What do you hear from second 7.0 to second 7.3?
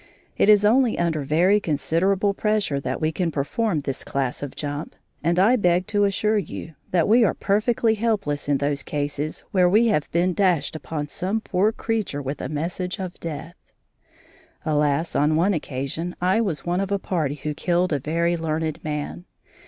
we